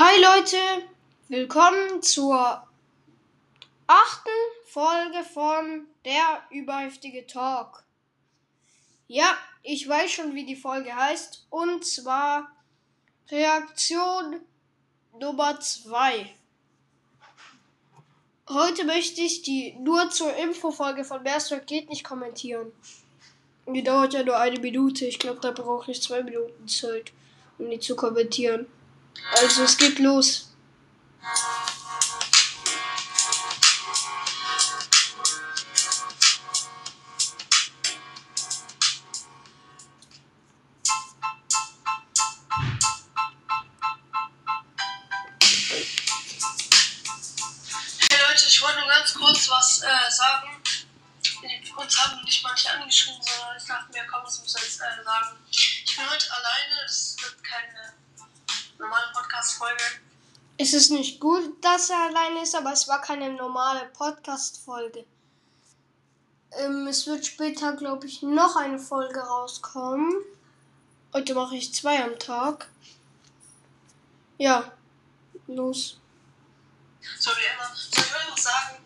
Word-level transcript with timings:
Hi 0.00 0.16
Leute, 0.22 0.56
willkommen 1.26 2.00
zur 2.02 2.62
achten 3.88 4.30
Folge 4.66 5.24
von 5.24 5.88
Der 6.04 6.40
überheftige 6.52 7.26
Talk. 7.26 7.82
Ja, 9.08 9.36
ich 9.64 9.88
weiß 9.88 10.08
schon, 10.08 10.36
wie 10.36 10.46
die 10.46 10.54
Folge 10.54 10.94
heißt, 10.94 11.48
und 11.50 11.84
zwar 11.84 12.48
Reaktion 13.28 14.36
Nummer 15.18 15.58
2. 15.58 16.32
Heute 18.50 18.84
möchte 18.84 19.20
ich 19.20 19.42
die 19.42 19.74
nur 19.80 20.10
zur 20.10 20.32
Infofolge 20.36 21.02
von 21.02 21.24
Berserk 21.24 21.66
geht 21.66 21.88
nicht 21.88 22.04
kommentieren. 22.04 22.70
Die 23.66 23.82
dauert 23.82 24.14
ja 24.14 24.22
nur 24.22 24.38
eine 24.38 24.60
Minute. 24.60 25.06
Ich 25.06 25.18
glaube, 25.18 25.40
da 25.40 25.50
brauche 25.50 25.90
ich 25.90 26.00
zwei 26.00 26.22
Minuten 26.22 26.68
Zeit, 26.68 27.10
um 27.58 27.68
die 27.68 27.80
zu 27.80 27.96
kommentieren. 27.96 28.68
Also 29.32 29.64
es 29.64 29.76
geht 29.76 29.98
los. 29.98 30.48
Ich 48.58 48.62
wollte 48.64 48.80
nur 48.80 48.88
ganz 48.88 49.14
kurz 49.14 49.48
was 49.50 49.82
äh, 49.82 50.10
sagen. 50.10 50.60
Uns 51.76 51.98
haben 52.00 52.24
nicht 52.24 52.42
manche 52.42 52.68
angeschrieben, 52.72 53.22
sondern 53.22 53.56
ich 53.56 53.64
dachte 53.64 53.92
mir, 53.92 54.04
komm, 54.10 54.24
das 54.24 54.40
muss 54.40 54.52
jetzt 54.54 54.78
sagen. 54.78 55.46
Ich 55.48 55.96
bin 55.96 56.10
heute 56.10 56.32
alleine, 56.32 56.82
das 56.82 57.16
wird 57.22 57.44
keine 57.44 57.94
normale 58.78 59.12
Podcast-Folge. 59.12 59.82
Es 60.56 60.72
ist 60.72 60.90
nicht 60.90 61.20
gut, 61.20 61.62
dass 61.64 61.90
er 61.90 62.08
alleine 62.08 62.42
ist, 62.42 62.54
aber 62.54 62.72
es 62.72 62.88
war 62.88 63.00
keine 63.00 63.32
normale 63.32 63.86
Podcast-Folge. 63.86 65.04
Ähm, 66.52 66.86
es 66.86 67.06
wird 67.06 67.26
später, 67.26 67.72
glaube 67.74 68.06
ich, 68.06 68.22
noch 68.22 68.56
eine 68.56 68.78
Folge 68.78 69.20
rauskommen. 69.20 70.12
Heute 71.12 71.34
mache 71.34 71.56
ich 71.56 71.74
zwei 71.74 72.02
am 72.02 72.18
Tag. 72.18 72.68
Ja, 74.38 74.72
los. 75.46 75.98
So 77.18 77.30
wie 77.30 77.54
immer. 77.54 77.74
So, 77.74 78.00
ich 78.00 78.12
will 78.12 78.30
noch 78.30 78.38
sagen, 78.38 78.78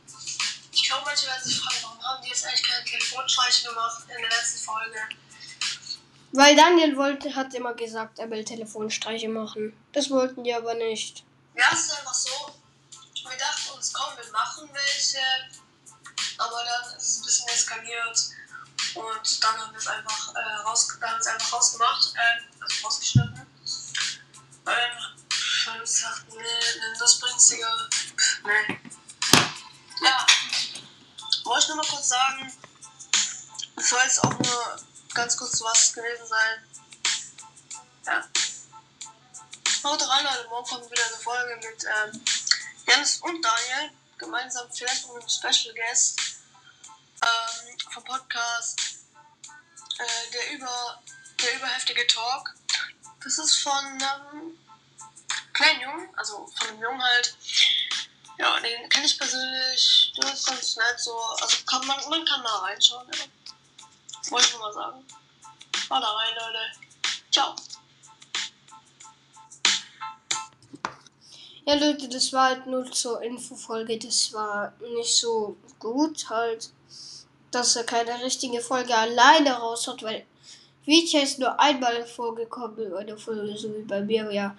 ich 0.73 0.89
glaube, 0.89 1.05
manche 1.05 1.27
werden 1.27 1.45
sich 1.45 1.61
fragen, 1.61 1.77
warum 1.83 2.03
haben 2.03 2.23
die 2.23 2.29
jetzt 2.29 2.45
eigentlich 2.45 2.63
keine 2.63 2.85
Telefonstreiche 2.85 3.69
gemacht 3.69 4.03
in 4.03 4.21
der 4.21 4.31
letzten 4.31 4.59
Folge? 4.65 4.99
Weil 6.33 6.57
Daniel 6.57 6.97
wollte, 6.97 7.35
hat 7.35 7.53
immer 7.53 7.75
gesagt, 7.75 8.19
er 8.19 8.31
will 8.31 8.43
Telefonstreiche 8.43 9.29
machen. 9.29 9.77
Das 9.93 10.09
wollten 10.09 10.45
die 10.45 10.55
aber 10.55 10.73
nicht. 10.75 11.25
Ja, 11.55 11.67
es 11.73 11.81
ist 11.81 11.99
einfach 11.99 12.15
so. 12.15 12.31
Wir 13.29 13.37
dachten 13.37 13.71
uns, 13.77 13.93
komm, 13.93 14.17
wir 14.17 14.33
machen 14.33 14.69
welche. 14.73 15.19
Aber 16.39 16.65
dann 16.65 16.97
ist 16.97 17.03
es 17.05 17.19
ein 17.19 17.25
bisschen 17.25 17.49
eskaliert. 17.49 18.31
Und 18.95 19.45
dann 19.45 19.61
haben 19.61 19.73
wir 19.73 19.79
es 19.79 19.87
einfach, 19.87 20.35
äh, 20.35 20.55
raus, 20.65 20.89
dann 20.99 21.21
es 21.21 21.27
einfach 21.27 21.53
rausgemacht. 21.53 22.15
Äh, 22.15 22.63
also 22.63 22.87
rausgeschnitten. 22.87 23.47
Weil 24.65 24.91
wir 25.65 25.85
dachten, 25.85 26.37
nee, 26.37 26.95
das 26.99 27.21
bringt's, 27.21 27.49
Digga. 27.49 27.89
Nee. 28.45 28.81
Ja. 30.03 30.27
Wollte 31.45 31.63
ich 31.63 31.69
nur 31.69 31.77
mal 31.77 31.87
kurz 31.87 32.09
sagen. 32.09 32.53
Das 33.77 33.89
soll 33.89 34.01
jetzt 34.03 34.25
auch 34.25 34.39
nur 34.39 34.79
ganz 35.15 35.37
kurz 35.37 35.61
was 35.63 35.93
gewesen 35.93 36.27
sein. 36.27 36.65
Ja. 38.07 38.29
Haut 39.85 40.09
rein, 40.09 40.25
Leute. 40.25 40.49
Morgen 40.49 40.69
kommt 40.69 40.91
wieder 40.91 41.07
eine 41.07 41.17
Folge 41.17 41.57
mit 41.57 41.85
ähm, 41.85 42.25
Jens 42.87 43.19
und 43.19 43.43
Daniel. 43.43 43.91
Gemeinsam 44.19 44.71
vielleicht 44.73 45.07
mit 45.09 45.17
einem 45.17 45.29
Special 45.29 45.75
Guest 45.75 46.21
ähm, 47.23 47.79
vom 47.93 48.05
Podcast 48.05 48.81
äh, 49.99 50.31
der, 50.33 50.53
über, 50.53 51.03
der 51.41 51.57
überheftige 51.57 52.07
Talk. 52.07 52.55
Das 53.23 53.39
ist 53.39 53.57
von 53.57 53.85
ähm, 54.01 54.59
kleinen 55.53 55.81
Jungen, 55.81 56.15
also 56.17 56.47
von 56.59 56.69
einem 56.69 56.83
Jungen 56.83 57.03
halt. 57.03 57.37
Ja, 58.39 58.59
den 58.61 58.89
kenne 58.89 59.07
ich 59.07 59.19
persönlich. 59.19 60.13
Der 60.17 60.33
ist 60.33 60.47
ganz 60.47 60.77
nett 60.77 60.99
so. 60.99 61.17
Also 61.41 61.65
kann 61.65 61.87
man, 61.87 61.99
man 62.09 62.25
kann 62.25 62.43
da 62.43 62.57
reinschauen. 62.59 63.09
Ja. 63.13 63.25
Wollte 64.33 64.49
ich 64.49 64.59
mal 64.59 64.73
sagen. 64.73 65.05
Hau 65.91 66.01
da 66.01 66.11
rein, 66.11 66.33
Leute. 66.35 66.59
Ciao. 67.31 67.55
Ja, 71.67 71.75
Leute, 71.75 72.09
das 72.09 72.33
war 72.33 72.47
halt 72.47 72.67
nur 72.67 72.91
zur 72.91 73.21
Infofolge. 73.21 73.99
Das 73.99 74.33
war 74.33 74.73
nicht 74.95 75.15
so 75.15 75.57
gut, 75.79 76.31
halt, 76.31 76.71
dass 77.51 77.77
er 77.77 77.85
keine 77.85 78.25
richtige 78.25 78.63
Folge 78.63 78.97
alleine 78.97 79.53
raus 79.53 79.87
hat, 79.87 80.03
weil 80.03 80.25
Vicha 80.87 81.19
ist 81.19 81.39
nur 81.39 81.61
einmal 81.61 82.07
vorgekommen 82.07 82.79
in 82.79 82.95
einer 82.95 83.19
Folge, 83.19 83.55
so 83.59 83.69
wie 83.77 83.83
bei 83.83 84.01
mir, 84.01 84.33
ja. 84.33 84.57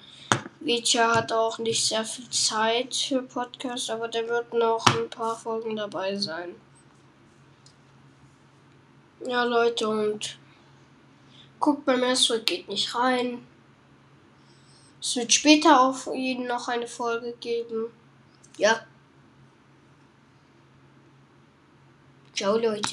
Vicha 0.59 1.15
hat 1.15 1.31
auch 1.31 1.57
nicht 1.57 1.83
sehr 1.83 2.05
viel 2.05 2.29
Zeit 2.29 2.95
für 2.95 3.23
Podcast, 3.23 3.89
aber 3.89 4.07
der 4.07 4.29
wird 4.29 4.53
noch 4.53 4.85
ein 4.85 5.09
paar 5.09 5.35
Folgen 5.35 5.75
dabei 5.75 6.15
sein. 6.15 6.55
Ja, 9.25 9.43
Leute, 9.45 9.87
und 9.87 10.37
guckt 11.59 11.85
beim 11.85 12.03
ersten 12.03 12.43
geht 12.43 12.67
nicht 12.67 12.93
rein. 12.93 13.47
Es 14.99 15.15
wird 15.15 15.31
später 15.31 15.81
auf 15.81 16.09
jeden 16.13 16.47
noch 16.47 16.67
eine 16.67 16.87
Folge 16.87 17.33
geben. 17.39 17.87
Ja. 18.57 18.85
Ciao, 22.33 22.57
Leute. 22.57 22.81